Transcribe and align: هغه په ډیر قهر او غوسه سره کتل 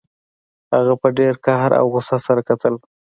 هغه 0.75 0.93
په 1.01 1.07
ډیر 1.17 1.33
قهر 1.45 1.71
او 1.79 1.85
غوسه 1.93 2.17
سره 2.25 2.41
کتل 2.49 2.75